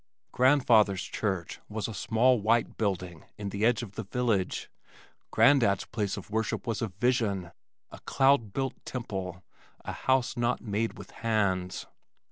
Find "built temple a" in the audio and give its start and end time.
8.51-9.91